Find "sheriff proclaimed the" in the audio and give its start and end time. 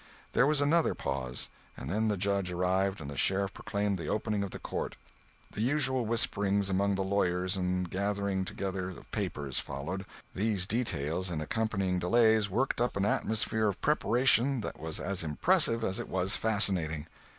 3.15-4.07